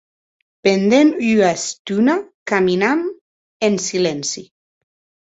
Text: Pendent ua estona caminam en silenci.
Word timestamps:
Pendent 0.67 1.11
ua 1.33 1.51
estona 1.57 2.15
caminam 2.53 3.05
en 3.69 3.79
silenci. 3.85 4.45